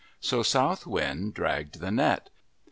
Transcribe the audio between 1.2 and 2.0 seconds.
dragged the